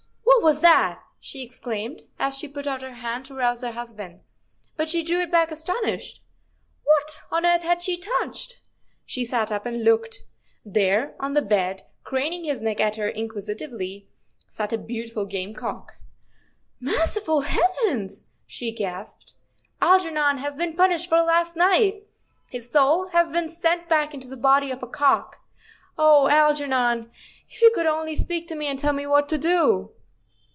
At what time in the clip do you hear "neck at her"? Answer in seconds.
12.59-13.07